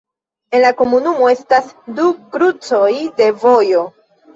[0.59, 1.69] En la komunumo estas
[2.01, 3.91] du krucoj de vojo.